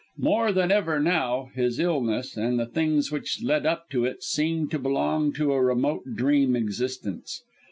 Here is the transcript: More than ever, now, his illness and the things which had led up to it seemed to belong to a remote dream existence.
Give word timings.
More 0.17 0.51
than 0.51 0.71
ever, 0.71 0.99
now, 0.99 1.51
his 1.53 1.77
illness 1.77 2.35
and 2.35 2.59
the 2.59 2.65
things 2.65 3.11
which 3.11 3.35
had 3.37 3.43
led 3.47 3.65
up 3.67 3.87
to 3.91 4.03
it 4.03 4.23
seemed 4.23 4.71
to 4.71 4.79
belong 4.79 5.31
to 5.33 5.53
a 5.53 5.61
remote 5.63 6.15
dream 6.15 6.55
existence. 6.55 7.43